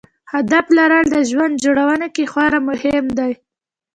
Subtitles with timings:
[0.33, 3.31] هدف لرل د ژوند جوړونې کې خورا مهم دی.